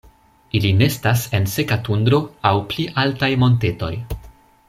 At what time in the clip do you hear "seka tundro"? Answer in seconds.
1.55-2.21